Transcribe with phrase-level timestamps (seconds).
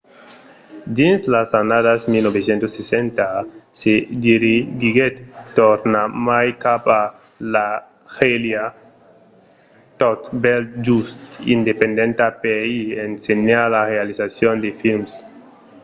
[0.97, 3.25] dins las annadas 1960
[3.81, 3.93] se
[4.25, 5.15] dirigiguèt
[5.57, 7.03] tornarmai cap a
[7.51, 8.63] l’algèria
[10.01, 11.17] tot bèl just
[11.55, 15.11] independenta per i ensenhar la realizacion de films